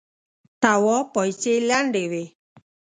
تواب 0.61 1.05
پايڅې 1.13 1.53
لندې 1.69 2.03
وې. 2.11 2.25